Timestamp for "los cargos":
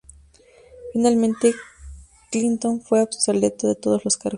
4.03-4.29